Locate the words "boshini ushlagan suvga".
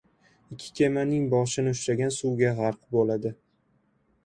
1.33-2.53